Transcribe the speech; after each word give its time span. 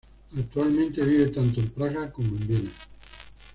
Actualmente 0.35 1.05
vive 1.05 1.27
tanto 1.27 1.59
en 1.61 1.69
Praga 1.69 2.11
como 2.11 2.29
en 2.29 2.47
Viena. 2.47 2.71